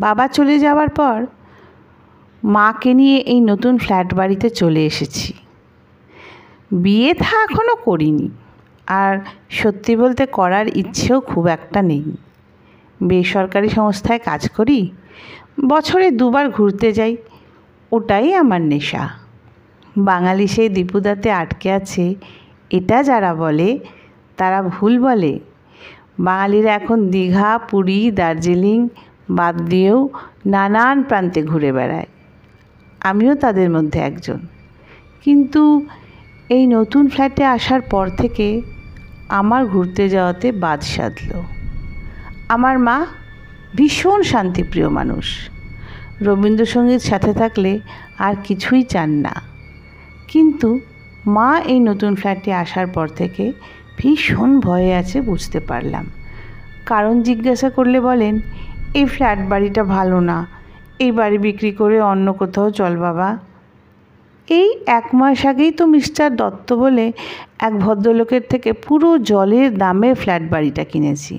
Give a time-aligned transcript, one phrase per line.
[0.00, 1.26] বাবা চলে যাওয়ার পর
[2.42, 5.32] মাকে নিয়ে এই নতুন ফ্ল্যাট বাড়িতে চলে এসেছি।
[6.72, 8.30] বিয়ে থা এখনও করিনি।
[8.86, 9.14] আর
[9.50, 12.04] সত্যি বলতে করার ইচ্ছেও খুব একটা নেই।
[13.02, 14.90] বেসরকারি সংস্থায় কাজ করি,
[15.68, 17.16] বছরে দুবার ঘুরতে যাই,
[17.92, 19.08] ওটাই আমার নেশা।
[19.98, 22.14] বাঙালি সেই দীপুদাতে আটকে আছে,
[22.70, 23.78] এটা যারা বলে,
[24.36, 25.38] তারা ভুল বলে।
[26.18, 28.88] বাঙালিরা এখন দীঘা, পুরী, দার্জিলিং
[29.30, 30.08] বাদ দিয়েও
[30.46, 32.06] নানান প্রান্তে ঘুরে বেড়ায়।
[33.00, 34.38] আমিও তাদের মধ্যে একজন।
[35.24, 35.86] কিন্তু
[36.48, 38.62] এই নতুন ফ্ল্যাটে আসার পর থেকে
[39.28, 41.42] আমার ঘুরতে যাওয়াতে বাদ সাধল।
[42.48, 43.06] আমার মা
[43.74, 45.50] ভীষণ শান্তিপ্রিয় মানুষ।
[46.22, 47.80] রবীন্দ্রসঙ্গীত সাথে থাকলে
[48.18, 49.42] আর কিছুই চান না।
[50.28, 50.80] কিন্তু
[51.26, 53.52] মা এই নতুন ফ্ল্যাটে আসার পর থেকে
[53.98, 56.06] ভীষণ ভয়ে আছে বুঝতে পারলাম।
[56.86, 58.40] কারণ জিজ্ঞাসা করলে বলেন
[58.98, 60.46] এই ফ্ল্যাট বাড়িটা ভালো না।
[60.98, 63.38] এই বাড়ি বিক্রি করে অন্য কোথাও চল বাবা।
[64.48, 67.12] এই এক মাস আগেই তো মিস্টার দত্ত বলে
[67.58, 71.36] এক ভদ্রলোকের থেকে পুরো জলের দামে ফ্ল্যাট বাড়িটা কিনেছি।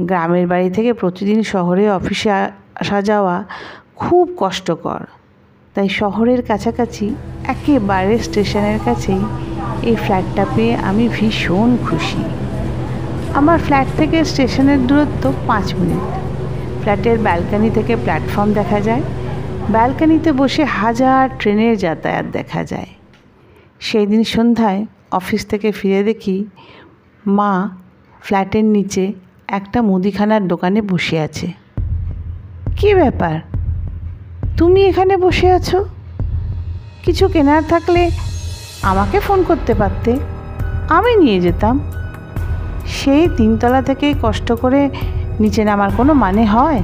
[0.00, 2.30] গ্রামের বাড়ি থেকে প্রতিদিন শহরে অফিসে
[2.82, 3.44] আসা যাওয়া
[3.96, 5.00] খুব কষ্টকর।
[5.74, 9.22] তাই শহরের কাছাকাছি একেবারে স্টেশনের কাছেই
[9.82, 12.22] এই ফ্ল্যাটটা পেয়ে আমি ভীষণ খুশি।
[13.34, 16.27] আমার ফ্ল্যাট থেকে স্টেশনের দূরত্ব পাঁচ মিনিট।
[16.80, 19.02] ফ্ল্যাটের ব্যালকানি থেকে প্ল্যাটফর্ম দেখা যায়।
[19.70, 22.86] ব্যালকানিতে বসে হাজার ট্রেনের যাতায়াত দেখা যায়।
[23.80, 26.44] সেই দিন সন্ধ্যায় অফিস থেকে ফিরে দেখি
[27.26, 27.70] মা
[28.22, 29.12] ফ্ল্যাটের নিচে
[29.48, 31.52] একটা মুদিখানার দোকানে বসে আছে।
[32.76, 33.40] কী ব্যাপার?
[34.56, 35.84] তুমি এখানে বসে আছো?
[37.04, 38.10] কিছু কেনার থাকলে
[38.82, 40.16] আমাকে ফোন করতে পারতে।
[40.88, 41.80] আমি নিয়ে যেতাম।
[42.86, 44.90] সেই তিনতলা থেকেই কষ্ট করে
[45.40, 46.82] নিচে নামার কোনো মানে হয়?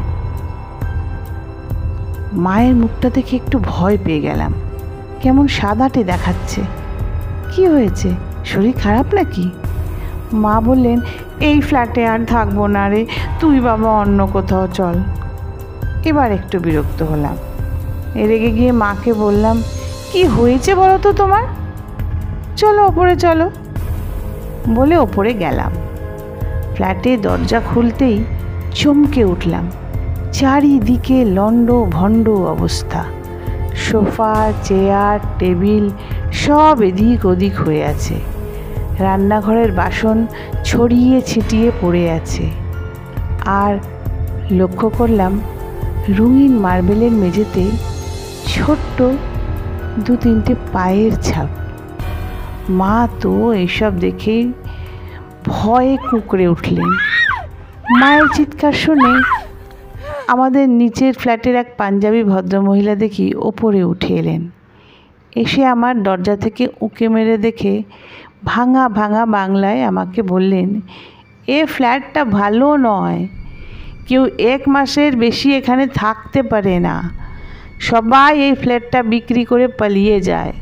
[2.32, 4.54] মায়ের মুখটা দেখে একটু ভয় পেয়ে গেলাম।
[5.20, 6.62] কেমন সাদাটে দেখাচ্ছে।
[7.52, 8.10] কি হয়েছে?
[8.44, 9.50] শরীর খারাপ নাকি?
[10.32, 11.00] মা বললেন,
[11.40, 13.06] এই ফ্ল্যাটে আর থাকব না রে।
[13.40, 14.94] তুই বাবা অন্য কোথাও চল।
[16.04, 17.36] এবার একটু বিরক্ত হলাম।
[18.14, 19.62] রেগে গিয়ে মাকে বললাম,
[20.12, 21.42] কি হয়েছে বলো তো তোমার?
[22.56, 23.50] চলো ওপরে চলো।
[24.74, 25.72] বলে ওপরে গেলাম।
[26.74, 28.24] ফ্ল্যাটে দরজা খুলতেই
[28.74, 29.70] চমকে উঠলাম।
[30.32, 33.04] চারিদিকে লণ্ড ভণ্ড অবস্থা।
[33.74, 35.90] সোফা, চেয়ার, টেবিল
[36.32, 38.14] সব এদিক ওদিক হয়ে আছে।
[38.98, 40.26] রান্নাঘরের বাসন
[40.64, 42.50] ছড়িয়ে ছিটিয়ে পড়ে আছে।
[43.44, 43.78] আর
[44.50, 45.40] লক্ষ্য করলাম,
[46.08, 47.70] রঙিন মার্বেলের মেঝেতে
[48.46, 49.02] ছোট্ট
[49.98, 51.46] দু তিনটে পায়ের ছাপ।
[52.68, 54.52] মা তো এইসব দেখেই
[55.46, 57.13] ভয়ে কুকড়ে উঠলেন।
[57.90, 59.22] মায়ের চিৎকার শুনে
[60.28, 64.50] আমাদের নিচের ফ্ল্যাটের এক পাঞ্জাবি ভদ্রমহিলা দেখি ওপরে উঠে এলেন।
[65.36, 67.82] এসে আমার দরজা থেকে উঁকে মেরে দেখে
[68.44, 70.80] ভাঙা ভাঙা বাংলায় আমাকে বললেন,
[71.46, 73.28] এ ফ্ল্যাটটা ভালো নয়।
[74.08, 77.10] কেউ এক মাসের বেশি এখানে থাকতে পারে না।
[77.80, 80.52] সবাই এই ফ্ল্যাটটা বিক্রি করে পালিয়ে যায়।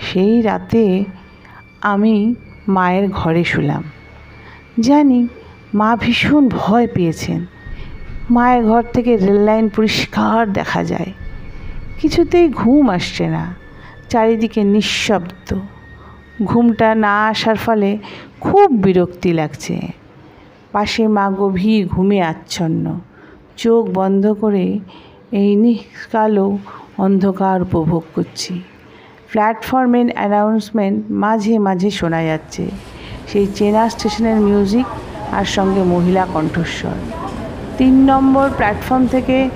[0.00, 1.04] সেই রাতে
[1.80, 2.34] আমি
[2.68, 3.82] মায়ের ঘরে শুলাম।
[4.80, 5.28] জানি
[5.74, 7.46] মা ভীষণ ভয় পেয়েছেন।
[8.30, 11.12] মায়ের ঘর থেকে রেললাইন পরিষ্কার দেখা যায়।
[12.00, 13.54] কিছুতেই ঘুম আসছে না,
[14.08, 15.54] চারিদিকে নিঃশব্দ।
[16.44, 17.98] ঘুমটা না আসার ফলে
[18.40, 19.88] খুব বিরক্তি লাগছে।
[20.72, 23.00] পাশে মা গভীর ঘুমে আচ্ছন্ন।
[23.56, 24.78] চোখ বন্ধ করে
[25.32, 26.58] এই নিষ্কালো
[26.98, 28.62] অন্ধকার উপভোগ করছি।
[29.30, 32.70] প্ল্যাটফর্মের অ্যানাউন্সমেন্ট মাঝে মাঝে শোনা যাচ্ছে।
[33.28, 34.86] সেই চেনা স্টেশনের মিউজিক
[35.32, 36.92] আর সঙ্গে মহিলা কণ্ঠস্বর।
[37.78, 39.50] তিন নম্বর প্ল্যাটফর্ম থেকে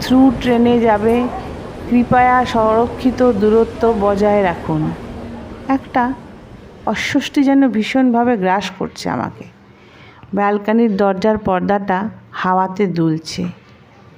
[0.00, 1.28] থ্রু ট্রেনে যাবে।
[1.90, 4.90] কৃপায়া সংরক্ষিত দূরত্ব বজায় রাখুন।
[5.68, 6.12] একটা
[6.86, 9.44] অস্বস্তি যেন ভীষণভাবে গ্রাস করছে আমাকে।
[10.34, 13.44] ব্যালকানির দরজার পর্দাটা হাওয়াতে দুলছে।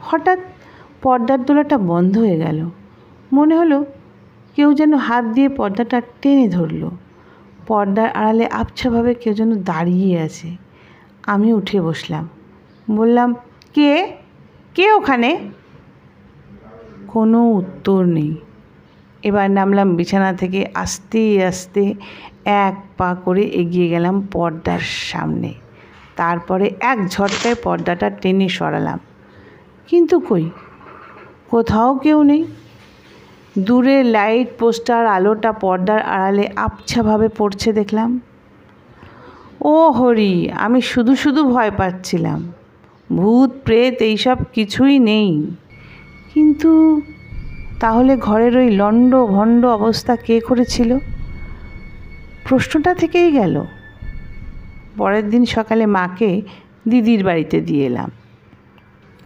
[0.00, 0.38] হঠাৎ
[1.02, 2.70] পর্দার দোলাটা বন্ধ হয়ে গেল।
[3.32, 3.84] মনে হলো
[4.56, 6.90] কেউ যেন হাত দিয়ে পর্দাটা টেনে ধরলো।
[7.66, 10.56] পর্দার আড়ালে আবছাভাবে কেউ যেন দাঁড়িয়ে আছে।
[11.26, 12.28] আমি উঠে বসলাম।
[12.90, 13.34] বললাম,
[13.74, 14.12] কে?
[14.74, 15.50] কে ওখানে?
[17.08, 18.36] কোনো উত্তর নেই।
[19.22, 21.94] এবার নামলাম বিছানা থেকে, আস্তে আস্তে
[22.44, 25.54] এক পা করে এগিয়ে গেলাম পর্দার সামনে।
[26.16, 28.98] তারপরে এক ঝটকায় পর্দাটা টেনে সরালাম।
[29.86, 30.50] কিন্তু কই?
[31.50, 32.46] কোথাও কেউ নেই।
[33.58, 38.20] দূরে লাইট পোস্টার, আলোটা পর্দার আড়ালে আবছাভাবে পড়ছে দেখলাম।
[39.60, 42.52] ও হরি, আমি শুধু শুধু ভয় পাচ্ছিলাম।
[43.16, 45.56] ভূত, প্রেত, এইসব কিছুই নেই।
[46.34, 47.00] কিন্তু
[47.80, 50.98] তাহলে ঘরের ওই লণ্ড ভণ্ড অবস্থা কে করেছিল?
[52.48, 53.64] প্রশ্নটা থেকেই গেল।
[54.96, 56.42] পরের দিন সকালে মাকে
[56.88, 58.10] দিদির বাড়িতে দিয়ে এলাম।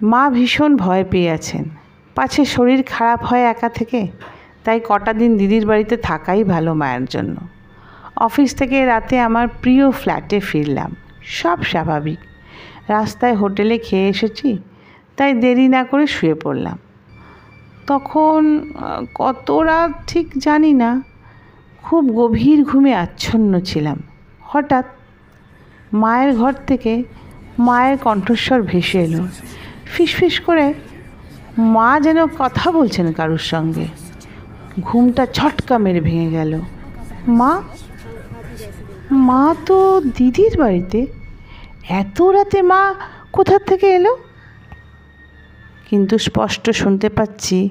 [0.02, 1.79] মা ভীষণ ভয় পেয়ে আছেন।
[2.14, 4.00] পাছে শরীর খারাপ হয় একা থেকে?
[4.64, 7.36] তাই কটা দিন দিদির বাড়িতে থাকাই ভালো মায়ের জন্য।
[8.16, 10.90] অফিস থেকে রাতে আমার প্রিয় ফ্ল্যাটে ফিরলাম।
[11.40, 12.20] সব স্বাভাবিক।
[12.88, 14.58] রাস্তায় হোটেলে খেয়ে এসেছি,
[15.16, 16.78] তাই দেরি না করে শুয়ে পড়লাম।
[17.86, 18.40] তখন
[19.14, 20.90] কত রাত ঠিক জানি না।
[21.82, 23.98] খুব গভীর ঘুমে আচ্ছন্ন ছিলাম।
[24.42, 24.86] হঠাৎ
[25.92, 26.92] মায়ের ঘর থেকে
[27.58, 29.22] মায়ের কণ্ঠস্বর ভেসে এলো।
[29.84, 30.66] ফিসফিস করে
[31.58, 33.86] মা যেন কথা বলছেন কারুর সঙ্গে।
[34.80, 36.60] ঘুমটা ছটকা মেরে ভেঙে গেল।
[37.28, 37.62] মা
[39.10, 41.06] মা তো দিদির বাড়িতে।
[41.88, 42.94] এত রাতে মা
[43.32, 44.16] কোথার থেকে এলো?
[45.90, 47.68] কিন্তু স্পষ্ট শুনতে পাচ্ছি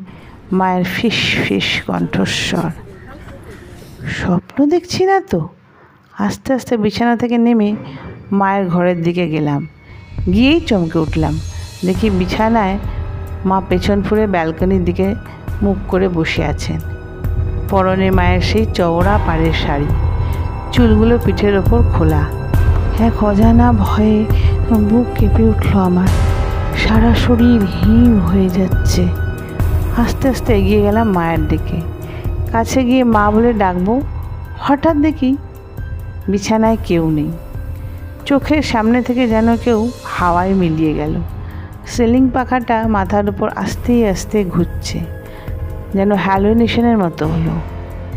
[0.52, 2.72] মায়ের ফিস ফিস কণ্ঠস্বর।
[4.08, 5.50] স্বপ্ন দেখছি না তো।
[6.20, 7.76] আস্তে আস্তে বিছানা থেকে নেমে
[8.32, 9.68] মায়ের ঘরের দিকে গেলাম।
[10.34, 11.40] গিয়েই চমকে উঠলাম।
[11.86, 12.80] দেখি বিছানায়
[13.46, 15.16] মা পেছন ফুরে ব্যালকনির দিকে
[15.62, 16.80] মুখ করে বসে আছেন।
[17.70, 19.86] পরনে মায়ের সেই চওড়া পাড়ের শাড়ি।
[20.72, 22.26] চুলগুলো পিঠের ওপর খোলা।
[23.00, 24.26] এক অজানা ভয়ে
[24.72, 26.08] বুক কেঁপে উঠল আমার।
[26.78, 29.08] সারা শরীর হিম হয়ে যাচ্ছে।
[29.98, 31.82] আস্তে আস্তে এগিয়ে গেলাম মায়ের দিকে।
[32.52, 34.02] কাছে গিয়ে মা বলে, ডাকবো?
[34.60, 35.38] হঠাৎ দেখি
[36.28, 37.32] বিছানায় কেউ নেই।
[38.26, 41.14] চোখের সামনে থেকে যেন কেউ হাওয়ায় মিলিয়ে গেল।
[41.94, 45.00] সিলিং পাখাটা মাথার উপর আস্তে আস্তে ঘুরছে,
[45.94, 47.56] যেন হ্যালোনেশনের মতো হলো।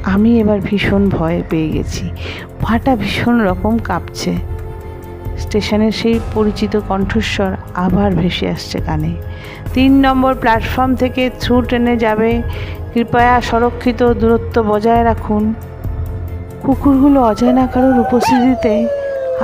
[0.05, 2.05] আমি এবার ভীষণ ভয় পেয়ে গেছি।
[2.63, 4.33] পাটা ভীষণ রকম কাঁপছে।
[5.39, 9.13] স্টেশনের সেই পরিচিত কণ্ঠস্বর আবার ভেসে আসছে কানে।
[9.75, 12.31] তিন নম্বর প্ল্যাটফর্ম থেকে থ্রু ট্রেনে যাবে।
[12.93, 15.55] কৃপয়া সংরক্ষিত দূরত্ব বজায় রাখুন।
[16.63, 18.75] কুকুরগুলো অজানা কারোর উপস্থিতিতে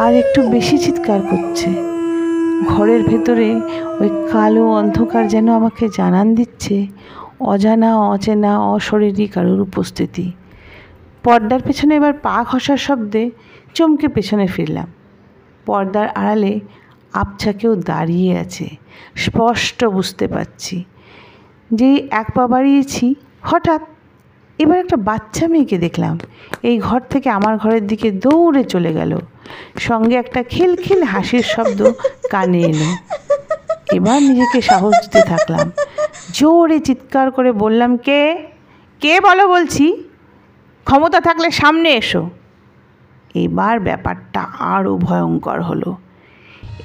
[0.03, 1.88] আর একটু বেশি চিৎকার করছে।
[2.67, 3.61] ঘরের ভেতরে
[4.01, 6.87] ওই কালো অন্ধকার যেন আমাকে জানান দিচ্ছে,
[7.41, 10.33] অজানা, অচেনা, অশরীরী কারোর উপস্থিতি।
[11.25, 13.31] পর্দার পেছনে এবার পা ঘষার শব্দে
[13.75, 14.89] চমকে পেছনে ফিরলাম।
[15.67, 16.61] পর্দার আড়ালে
[17.13, 18.67] আবছা কেউ দাঁড়িয়ে আছে,
[19.17, 20.85] স্পষ্ট বুঝতে পারছি।
[21.71, 23.83] যেই এক পা বাড়িয়েছি, হঠাৎ
[24.59, 26.19] এবার একটা বাচ্চা মেয়েকে দেখলাম।
[26.63, 29.19] এই ঘর থেকে আমার ঘরের দিকে দৌড়ে চলে গেল।
[29.79, 31.93] সঙ্গে একটা খিলখিল হাসির শব্দ
[32.31, 32.89] কানে এলো।
[33.93, 35.71] এবার নিজেকে সাহস দিতে থাকলাম।
[36.33, 38.47] জোরে চিৎকার করে বললাম, কে?
[39.01, 40.05] কে বলো বলছি?
[40.85, 42.31] ক্ষমতা থাকলে সামনে এসো।
[43.35, 45.97] এবার ব্যাপারটা আরও ভয়ঙ্কর হলো।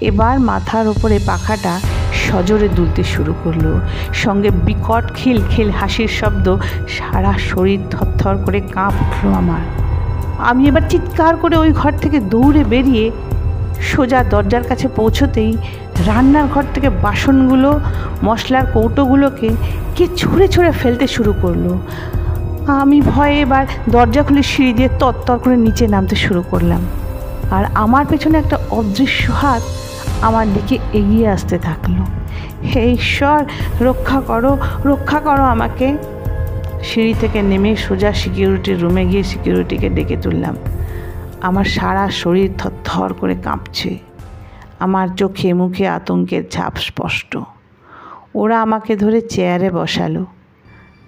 [0.02, 1.80] এবার মাথার ওপরে পাখাটা
[2.34, 3.66] সজোরে দুলতে শুরু করল।
[4.14, 6.48] সঙ্গে বিকট খিল খিল হাসির শব্দ
[6.96, 9.64] সারা শরীর থরথর করে কাঁপ উঠল আমার।
[10.50, 13.12] আমি এবার চিৎকার করে ওই ঘর থেকে দৌড়ে বেরিয়ে
[13.92, 15.52] সোজা দরজার কাছে পৌঁছতেই
[16.08, 17.80] রান্নার ঘর থেকে বাসনগুলো,
[18.24, 19.50] মশলার কৌটোগুলোকে
[19.96, 21.66] কে ছুঁড়ে ছুঁড়ে ফেলতে শুরু করল।
[22.82, 26.82] আমি ভয়ে এবার দরজা খুলে সিঁড়ি দিয়ে তত্তর করে নিচে নামতে শুরু করলাম।
[27.52, 29.62] আর আমার পেছনে একটা অদৃশ্য হাত
[30.28, 31.96] আমার দিকে এগিয়ে আসতে থাকল।
[32.76, 33.46] হে ঈশ্বর,
[33.82, 35.98] রক্ষা করো রক্ষা করো আমাকে।
[36.84, 40.56] সিঁড়ি থেকে নেমে সোজা সিকিউরিটির রুমে গিয়ে সিকিউরিটিকে ডেকে তুললাম।
[41.42, 43.98] আমার সারা শরীর থর করে কাঁপছে।
[44.80, 47.38] আমার চোখে মুখে আতঙ্কের ছাপ স্পষ্ট।
[48.36, 50.26] ওরা আমাকে ধরে চেয়ারে বসালো।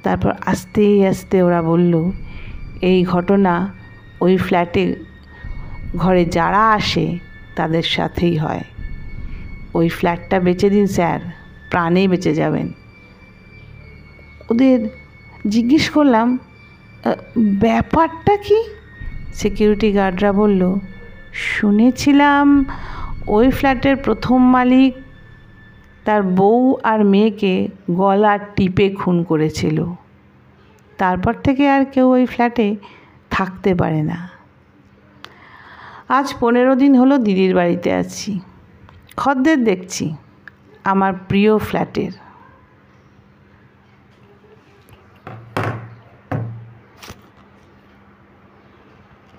[0.04, 2.12] তারপর আস্তে আস্তে ওরা বলল,
[2.82, 3.74] এই ঘটনা
[4.22, 4.96] ওই ফ্ল্যাটে
[5.96, 7.18] ঘরে যারা আসে,
[7.56, 8.62] তাদের সাথেই হয়।
[9.77, 11.20] ওই ফ্ল্যাটটা বেচে দিন, স্যার।
[11.72, 12.67] প্রাণেই বেঁচে যাবেন।
[14.51, 14.79] ওদের
[15.48, 16.27] জিজ্ঞেস করলাম
[17.60, 18.60] ব্যাপারটা কি?
[19.34, 20.62] সিকিউরিটি গার্ডরা বলল,
[21.53, 22.46] শুনেছিলাম
[23.27, 24.94] ওই ফ্ল্যাটের প্রথম মালিক
[26.05, 27.53] তার বউ আর মেয়েকে
[27.91, 29.77] গলা টিপে খুন করেছিল।
[30.98, 32.67] তারপর থেকে আর কেউ ওই ফ্ল্যাটে
[33.36, 34.20] থাকতে পারে না।
[36.17, 38.32] আজ পনেরো দিন হলো দিদির বাড়িতে আছি।
[39.17, 40.05] খদ্দের দেখছি
[40.84, 42.25] আমার প্রিয় ফ্ল্যাটের।